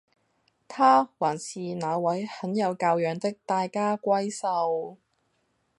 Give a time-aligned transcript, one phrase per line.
[0.67, 4.97] 她還是那位很有教養的大家閏秀